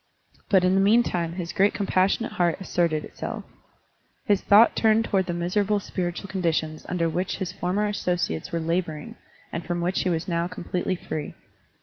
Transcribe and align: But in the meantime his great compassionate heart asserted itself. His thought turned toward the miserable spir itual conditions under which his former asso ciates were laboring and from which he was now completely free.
But 0.49 0.63
in 0.63 0.73
the 0.73 0.81
meantime 0.81 1.33
his 1.33 1.53
great 1.53 1.75
compassionate 1.75 2.31
heart 2.31 2.59
asserted 2.59 3.05
itself. 3.05 3.43
His 4.25 4.41
thought 4.41 4.75
turned 4.75 5.05
toward 5.05 5.27
the 5.27 5.33
miserable 5.35 5.79
spir 5.79 6.11
itual 6.11 6.27
conditions 6.27 6.87
under 6.89 7.07
which 7.07 7.37
his 7.37 7.51
former 7.51 7.85
asso 7.85 8.15
ciates 8.15 8.51
were 8.51 8.59
laboring 8.59 9.13
and 9.53 9.63
from 9.63 9.79
which 9.79 10.01
he 10.01 10.09
was 10.09 10.27
now 10.27 10.47
completely 10.47 10.95
free. 10.95 11.35